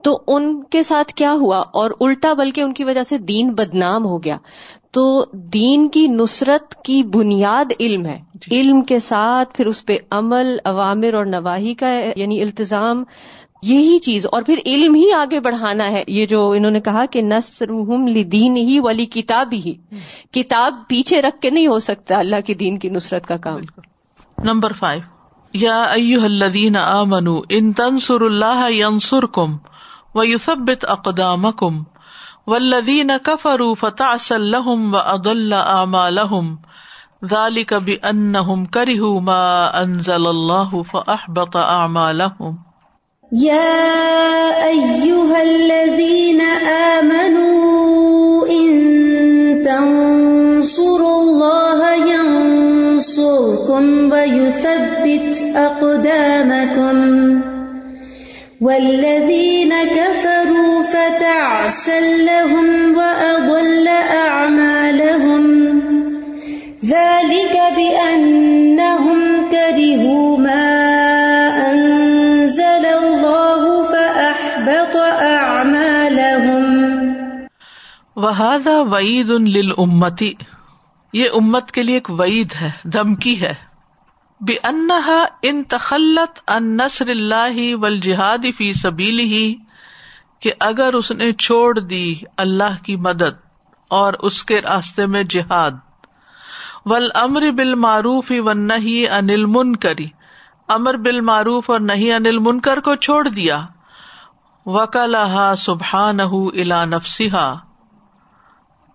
[0.02, 4.04] تو ان کے ساتھ کیا ہوا؟ اور الٹا بلکہ ان کی وجہ سے دین بدنام
[4.04, 4.36] ہو گیا۔
[4.90, 10.56] تو دین کی نصرت کی بنیاد علم ہے۔ علم کے ساتھ پھر اس پہ عمل
[10.64, 13.04] عوامر اور نواحی کا یعنی التظام
[13.62, 17.22] یہی چیز اور پھر علم ہی آگے بڑھانا ہے۔ یہ جو انہوں نے کہا کہ
[17.22, 17.66] نسر
[18.22, 19.74] دین ہی والی کتاب ہی۔
[20.32, 23.60] کتاب پیچھے رکھ کے نہیں ہو سکتا اللہ کی دین کی نصرت کا کام۔
[24.44, 25.02] Number five.
[25.54, 25.84] یا
[26.22, 29.56] الذین آمنوا ان تنصر اللہ ینصر کم
[30.14, 31.82] و یوسبت اقدام کم
[32.46, 36.54] ولدین کفروا فتعسل لهم واضل اعمالهم
[37.30, 42.69] ذلك بانهم كرهوا ما انزل الله فاحبط اعمالهم
[43.32, 46.40] يا أيها الذين
[46.98, 56.96] آمنوا إن تنصروا الله ينصركم ويثبت أقدامكم
[58.60, 65.44] والذين كفروا فتعسل لهم وأضل أعمالهم
[66.84, 68.59] ذلك بأنهم
[78.22, 80.32] وہذا وعید لل امتی
[81.12, 83.54] یہ امت کے لیے ایک وعید ہے، دھمکی ہے۔
[84.40, 89.54] بے انہا ان تخلت ان نصر اللہ ول جہاد فی سبیلی ہی
[90.40, 93.40] کہ اگر اس نے چھوڑ دی اللہ کی مدد
[93.88, 95.70] اور اس کے راستے میں جہاد۔
[96.84, 100.08] ول امر بال معروف و نہیں انل من کری
[100.68, 103.60] امر بال معروف اور نہیں انل منکر کو چھوڑ دیا۔
[104.66, 107.54] وکلا سبحان الا نفسا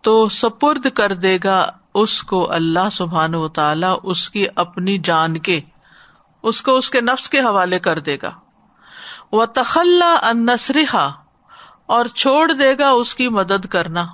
[0.05, 5.37] تو سپرد کر دے گا اس کو اللہ سبحان و تعالی اس کی اپنی جان
[5.37, 5.61] کے،
[6.43, 8.31] اس کو اس کے نفس کے حوالے کر دے گا۔
[9.31, 10.47] وہ تخلا ان
[11.85, 14.05] اور چھوڑ دے گا اس کی مدد کرنا۔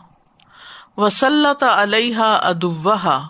[0.97, 3.27] وسلط علیہ ادوہا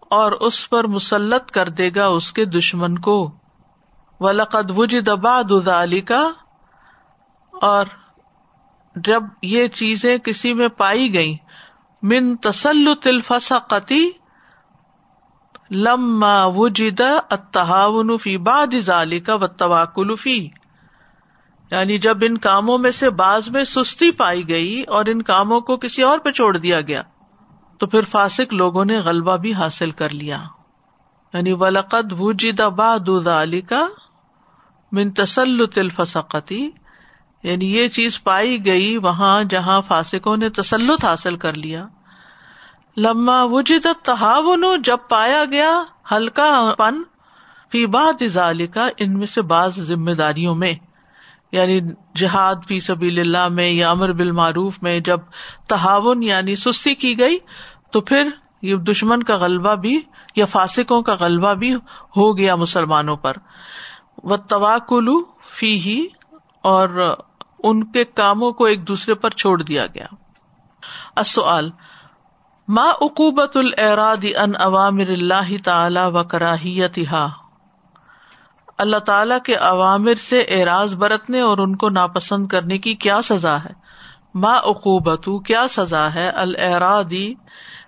[0.00, 3.30] اور اس پر مسلط کر دے گا اس کے دشمن کو۔
[4.20, 6.30] ولقد وجد بعد ذلك کا
[7.52, 7.86] اور
[8.96, 11.36] جب یہ چیزیں کسی میں پائی گئی
[12.02, 14.10] من تسلط الفسقتی
[15.70, 20.48] لما وجد التہاون فی بعد ذلك والتواکل فی
[21.70, 25.76] یعنی جب ان کاموں میں سے بعض میں سستی پائی گئی اور ان کاموں کو
[25.76, 27.02] کسی اور پہ چھوڑ دیا گیا،
[27.78, 30.42] تو پھر فاسق لوگوں نے غلبہ بھی حاصل کر لیا۔
[31.34, 33.72] یعنی ولقد وجد بعد ذلك
[34.92, 36.70] من تسلط الفسقتی
[37.42, 41.86] یعنی یہ چیز پائی گئی وہاں جہاں فاسکوں نے تسلط حاصل کر لیا۔
[42.96, 45.70] لما وجد تحاون جب پایا گیا
[46.12, 47.02] ہلکا پن،
[47.72, 48.22] فی بات
[48.74, 50.74] کا ان میں سے بعض ذمہ داریوں میں
[51.52, 51.80] یعنی
[52.14, 55.20] جہاد فی سبیل اللہ میں یا امر بالمعروف میں جب
[55.68, 57.38] تحاون یعنی سستی کی گئی،
[57.90, 58.28] تو پھر
[58.62, 60.00] یہ دشمن کا غلبہ بھی
[60.36, 61.74] یا فاسکوں کا غلبہ بھی
[62.16, 63.36] ہو گیا مسلمانوں پر۔
[64.22, 66.06] وہ تواکلو فی ہی
[66.62, 67.16] اور
[67.64, 70.06] ان کے کاموں کو ایک دوسرے پر چھوڑ دیا گیا۔
[71.16, 71.70] اصل
[72.68, 76.98] ماں اقوبت الراد ان عوامر اللہ تعالی و کراہیت
[78.78, 83.56] اللہ تعالی کے عوامر سے اعراض برتنے اور ان کو ناپسند کرنے کی کیا سزا
[83.56, 83.72] ہے؟
[84.34, 87.34] ماں اقوبت کیا سزا ہے؟ الرادی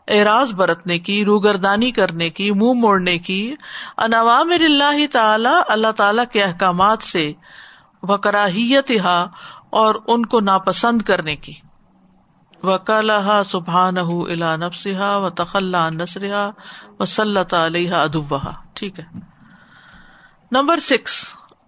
[0.08, 3.54] اعراض برتنے کی، روگردانی کرنے کی، منہ مو موڑنے کی۔
[3.98, 7.32] ان عوامر اللہ تعالی اللہ تعالی کے احکامات سے۔
[8.02, 8.90] و کراہیت
[9.72, 11.52] اور ان کو ناپسند کرنے کی۔
[12.62, 16.50] وکالہ سبحان الا نفسا و تخلا نسرا
[17.00, 18.40] و صلی علیہ ادبہ
[18.74, 19.04] ٹھیک ہے۔
[20.52, 21.12] Number six.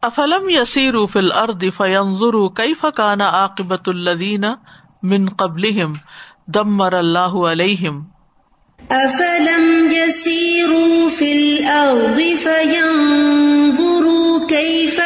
[0.03, 4.45] افلم یسیر فل ارد فنظر کئی فکانا عاقبت الدین
[5.03, 5.63] من قبل
[6.47, 8.05] دمر اللہ علیہم
[8.91, 15.01] افلم يسيروا في الأرض فينظروا كيف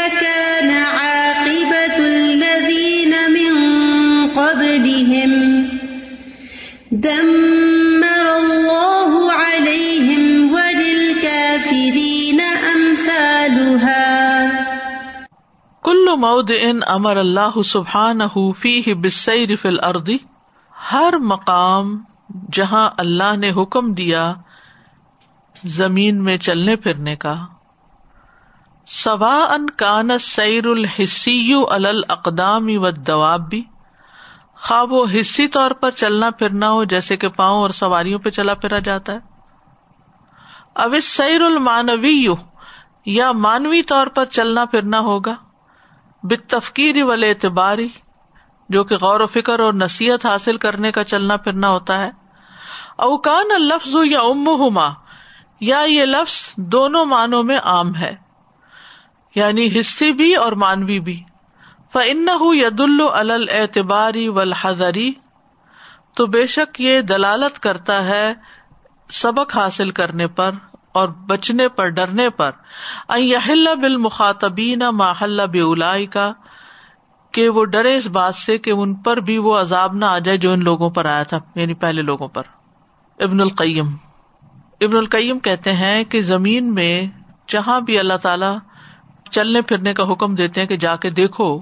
[7.03, 14.49] دمر الله عليهم وللكافرين أمثالها.
[15.83, 18.21] کل مود ان امر اللہ سبحان
[18.59, 20.19] فی بسیر فل اردی
[20.93, 21.99] ہر مقام
[22.53, 24.35] جہاں اللہ نے حکم دیا
[25.65, 27.35] زمین میں چلنے پھرنے کا۔
[28.87, 33.63] سوا ان کان سیر الحسی القدامی و دواب بھی
[34.61, 38.55] خواب و حصی طور پر چلنا پھرنا ہو، جیسے کہ پاؤں اور سواریوں پہ چلا
[38.55, 39.19] پھرا جاتا ہے۔
[40.75, 42.27] اب اس سیر المانوی
[43.07, 45.35] یا مانوی طور پر چلنا پھرنا ہوگا۔
[46.23, 47.89] بتفکیر وال اعتباری
[48.69, 52.11] جو کہ غور و فکر اور نصیحت حاصل کرنے کا چلنا پھرنا ہوتا ہے۔
[52.97, 54.89] اوکان لفظ یا ام ہوما
[55.61, 58.17] یا یہ لفظ دونوں معنوں میں عام ہے۔
[59.35, 61.23] یعنی حصی بھی اور مانوی بھی۔
[61.93, 62.81] فن ید
[63.53, 65.13] اعتباری ولحری
[66.15, 68.35] تو بے شک یہ دلالت کرتا ہے
[69.11, 70.51] سبق حاصل کرنے پر
[70.93, 72.51] اور بچنے پر، ڈرنے پر۔
[73.09, 76.33] بال مخاطبین ماحلہ بلا کا
[77.33, 80.39] کہ وہ ڈرے اس بات سے کہ ان پر بھی وہ عذاب نہ آ جائے
[80.39, 82.43] جو ان لوگوں پر آیا تھا یعنی پہلے لوگوں پر۔
[83.21, 83.97] ابن القیم۔
[84.81, 87.07] ابن القیم کہتے ہیں کہ زمین میں
[87.49, 88.59] جہاں بھی اللہ تعالی
[89.31, 91.61] چلنے پھرنے کا حکم دیتے ہیں کہ جا کے دیکھو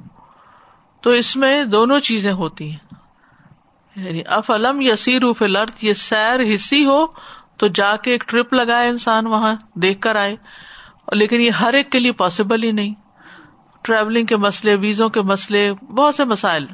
[1.06, 2.94] تو اس میں دونوں چیزیں ہوتی ہیں۔
[3.96, 5.20] یعنی اف علم یا سیر
[5.82, 7.06] یہ سیر حصی ہو
[7.56, 10.36] تو جا کے ایک ٹرپ لگائے انسان وہاں، دیکھ کر آئے۔
[11.12, 12.94] لیکن یہ ہر ایک کے لیے پاسبل ہی نہیں۔
[13.82, 16.66] ٹریولنگ کے مسئلے ویزوں کے مسئلے، بہت سے مسائل۔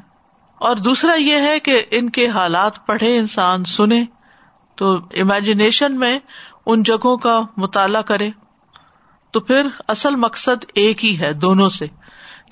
[0.55, 4.05] اور دوسرا یہ ہے کہ ان کے حالات پڑھے، انسان سنے۔
[4.75, 6.19] تو امیجنیشن میں
[6.65, 8.29] ان جگہوں کا مطالعہ کرے۔
[9.31, 11.85] تو پھر اصل مقصد ایک ہی ہے، دونوں سے۔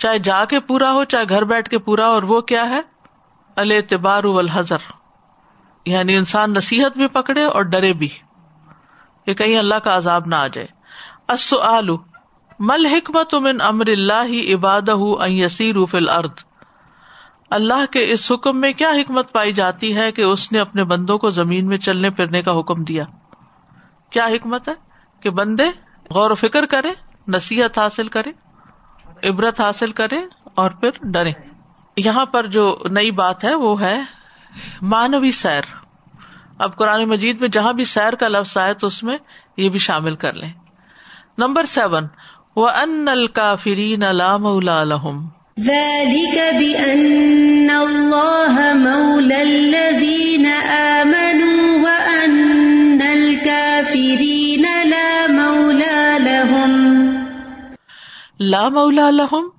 [0.01, 2.81] چاہے جا کے پورا ہو، چاہے گھر بیٹھ کے پورا اور وہ کیا ہے؟
[3.55, 4.77] التبار الحضر
[5.85, 8.09] یعنی انسان نصیحت بھی پکڑے اور ڈرے بھی۔
[9.25, 10.67] کہ کہیں اللہ کا عذاب نہ آ جائے۔
[11.27, 11.89] السؤال،
[12.59, 14.81] مل حکمت من امر اللہ عباد
[15.27, 16.39] یسیر فل ارد
[17.49, 21.17] اللہ کے اس حکم میں کیا حکمت پائی جاتی ہے کہ اس نے اپنے بندوں
[21.17, 23.03] کو زمین میں چلنے پھرنے کا حکم دیا؟
[24.09, 24.73] کیا حکمت ہے؟
[25.19, 25.65] کہ بندے
[26.09, 26.91] غور و فکر کرے
[27.27, 28.50] نصیحت حاصل کرے
[29.23, 30.19] عبرت حاصل کرے
[30.55, 31.31] اور پھر ڈرے
[31.97, 34.01] یہاں پر جو نئی بات ہے وہ ہے
[34.81, 35.61] مانوی سیر۔
[36.59, 39.17] اب قرآن مجید میں جہاں بھی سیر کا لفظ آئے تو اس میں
[39.57, 40.53] یہ بھی شامل کر لیں۔
[41.37, 42.07] Number seven.
[42.55, 45.27] وہ ان الکافرین علام الحم
[55.39, 56.80] لا
[58.49, 59.49] مولا لہم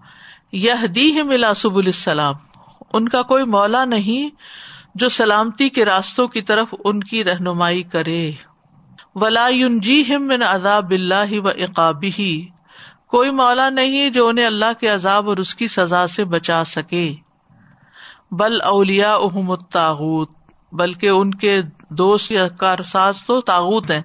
[0.53, 2.35] یہ دی ملا سب السلام۔
[2.93, 4.31] ان کا کوئی مولا نہیں
[4.95, 8.33] جو سلامتی کے راستوں کی طرف ان کی رہنمائی کرے۔
[9.15, 9.51] ولا
[9.83, 12.47] جی ہم من عذاب اللہ و اقابی
[13.07, 17.15] کوئی مولا نہیں جو انہیں اللہ کے عذاب اور اس کی سزا سے بچا سکے۔
[18.31, 20.31] بل اولیا احم الطاغوت۔
[20.73, 24.03] بلکہ ان کے دوست یا کارساز تو تاغت ہیں۔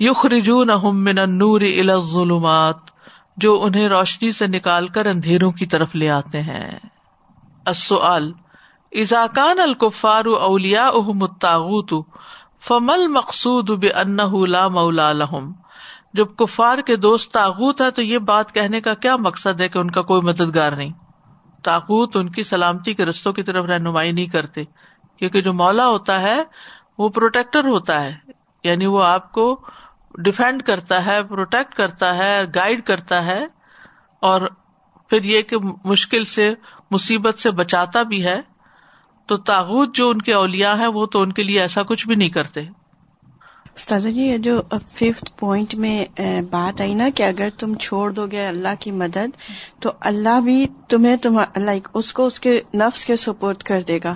[0.00, 2.93] یخ رجون من النور الى الظلمات۔
[3.36, 6.78] جو انہیں روشنی سے نکال کر اندھیروں کی طرف لے آتے ہیں۔
[7.66, 8.32] السؤال
[8.92, 9.58] ازاکان
[10.24, 11.94] اولیا متاغوت
[12.68, 13.84] فمل مقصود
[14.48, 15.12] لا مولا
[16.14, 19.78] جب کفار کے دوست تاغوت ہے تو یہ بات کہنے کا کیا مقصد ہے کہ
[19.78, 20.92] ان کا کوئی مددگار نہیں؟
[21.62, 24.64] تاغوت ان کی سلامتی کے رستوں کی طرف رہنمائی نہیں کرتے،
[25.16, 26.42] کیونکہ جو مولا ہوتا ہے
[26.98, 28.16] وہ پروٹیکٹر ہوتا ہے
[28.64, 29.60] یعنی وہ آپ کو
[30.14, 33.44] ڈیفینڈ کرتا ہے پروٹیکٹ کرتا ہے گائڈ کرتا ہے،
[34.22, 34.40] اور
[35.10, 36.52] پھر یہ کہ مشکل سے،
[36.90, 38.40] مصیبت سے بچاتا بھی ہے،
[39.28, 42.14] تو تاغت جو ان کے اولیا ہیں وہ تو ان کے لیے ایسا کچھ بھی
[42.14, 42.64] نہیں کرتے۔
[43.76, 44.62] استاذہ جی یہ جو
[44.92, 46.04] ففتھ پوائنٹ میں
[46.50, 49.36] بات آئی نا کہ اگر تم چھوڑ دو گے اللہ کی مدد
[49.80, 53.98] تو اللہ بھی تمہیں تم لائک اس کو اس کے نفس کے سپورٹ کر دے
[54.04, 54.14] گا۔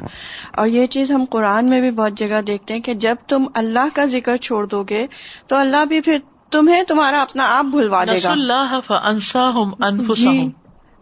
[0.57, 3.95] اور یہ چیز ہم قرآن میں بھی بہت جگہ دیکھتے ہیں کہ جب تم اللہ
[3.95, 5.07] کا ذکر چھوڑ دو گے
[5.47, 6.19] تو اللہ بھی پھر
[6.51, 8.81] تمہیں تمہارا اپنا آپ بھلوا دے گا۔ اللہ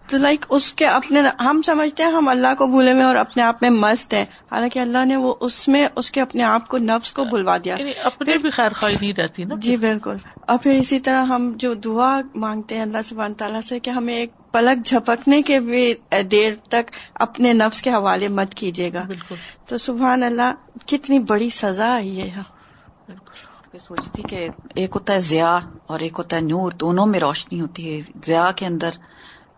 [0.08, 3.42] تو لائک اس کے اپنے ہم سمجھتے ہیں ہم اللہ کو بھولے میں اور اپنے
[3.42, 6.78] آپ میں مست ہیں۔ حالانکہ اللہ نے وہ اس میں اس کے اپنے آپ کو
[6.78, 10.58] نفس کو بھلوا دیا۔ یعنی اپنے بھی خیر خواہ نہیں رہتی نا۔ جی بالکل۔ اور
[10.62, 14.32] پھر اسی طرح ہم جو دعا مانگتے ہیں اللہ سبحانہ تعالیٰ سے کہ ہمیں ایک
[14.52, 15.94] پلک جھپکنے کے بھی
[16.30, 19.34] دیر تک اپنے نفس کے حوالے مت کیجیے گا۔ بالکل۔
[19.66, 20.54] تو سبحان اللہ
[20.86, 22.30] کتنی بڑی سزا آئی ہے
[23.80, 27.96] سوچتی کہ ایک ہوتا ہے ضیاء اور ایک ہوتا ہے نور دونوں میں روشنی ہوتی
[27.96, 28.90] ہے۔ ضیاء کے اندر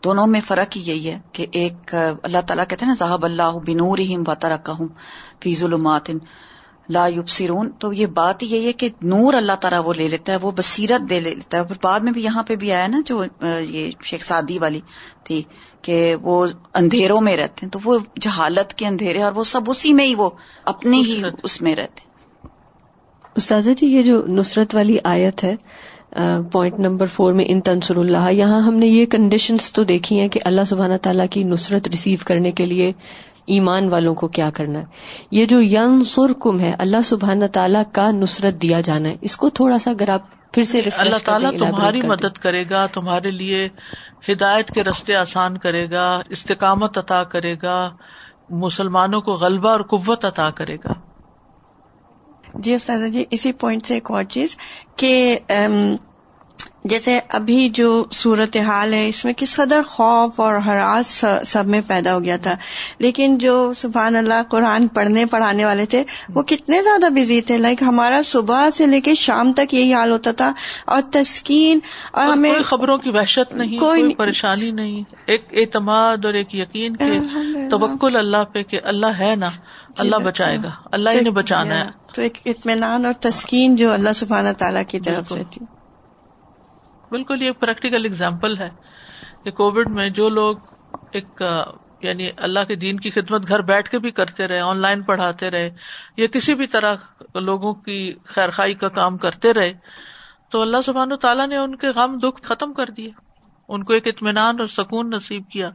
[0.04, 3.58] دونوں میں فرق ہی یہی ہے کہ ایک اللہ تعالیٰ کہتے ہیں نا صاحب اللہ
[3.66, 4.88] بنور ہی رکھا ہوں
[5.42, 6.10] فیض المات
[6.88, 10.32] لا یبصرون۔ تو یہ بات ہی یہی ہے کہ نور اللہ تعالیٰ وہ لے لیتا
[10.32, 13.00] ہے وہ بصیرت دے لیتا ہے۔ پھر بعد میں بھی یہاں پہ بھی آیا نا
[13.06, 13.24] جو
[13.60, 14.80] یہ شیخ سادی والی
[15.24, 15.42] تھی
[15.82, 19.92] کہ وہ اندھیروں میں رہتے ہیں۔ تو وہ جہالت کے اندھیرے اور وہ سب اسی
[19.94, 20.30] میں ہی وہ
[20.64, 22.06] اپنے ہی اس میں رہتے۔
[23.36, 25.54] استاذہ جی یہ جو نصرت والی آیت ہے
[26.52, 30.28] پوائنٹ نمبر فور میں ان تنسر اللہ یہاں ہم نے یہ کنڈیشنز تو دیکھی ہیں
[30.28, 32.92] کہ اللہ سبحانہ تعالیٰ کی نصرت ریسیو کرنے کے لیے
[33.46, 34.84] ایمان والوں کو کیا کرنا ہے۔
[35.30, 39.36] یہ جو ین سر کم ہے اللہ سبحانہ تعالیٰ کا نصرت دیا جانا ہے۔ اس
[39.36, 43.68] کو تھوڑا سا اگر آپ پھر سے اللہ تعالیٰ تمہاری مدد کرے گا تمہارے لیے
[44.32, 47.90] ہدایت کے رستے آسان کرے گا استقامت عطا کرے گا
[48.50, 50.92] مسلمانوں کو غلبہ اور قوت عطا کرے گا۔
[52.54, 54.56] جی استاد جی اسی پوائنٹ سے ایک اور چیز
[54.96, 55.38] کہ
[56.84, 61.80] جیسے ابھی جو صورت حال ہے اس میں کس قدر خوف اور ہراس سب میں
[61.86, 62.54] پیدا ہو گیا تھا۔
[62.98, 67.82] لیکن جو سبحان اللہ قرآن پڑھنے پڑھانے والے تھے وہ کتنے زیادہ بزی تھے۔ لائک
[67.82, 70.52] ہمارا صبح سے لے کے شام تک یہی حال ہوتا تھا۔
[70.84, 71.78] اور تسکین
[72.12, 76.54] اور, اور ہمیں خبروں کی وحشت نہیں کوئی, کوئی پریشانی نہیں۔ ایک اعتماد اور ایک
[76.54, 77.18] یقین کے
[77.70, 79.50] توکل اللہ پہ کہ اللہ ہے نا۔
[80.00, 84.12] اللہ بچائے گا۔ اللہ ہی نے بچانا ہے۔ تو ایک اطمینان اور تسکین جو اللہ
[84.14, 85.66] سبحانہ تعالیٰ کی طرف سے تھی
[87.10, 88.70] بالکل یہ پریکٹیکل اگزامپل ہے۔
[89.44, 90.56] کہ کووڈ میں جو لوگ
[91.12, 91.42] ایک
[92.02, 95.50] یعنی اللہ کے دین کی خدمت گھر بیٹھ کے بھی کرتے رہے آن لائن پڑھاتے
[95.50, 95.70] رہے
[96.16, 96.94] یا کسی بھی طرح
[97.34, 99.72] لوگوں کی خیر خائی کا کام کرتے رہے
[100.50, 103.10] تو اللہ سبحان تعالیٰ نے ان کے غم دکھ ختم کر دیے۔
[103.68, 105.70] ان کو ایک اطمینان اور سکون نصیب کیا۔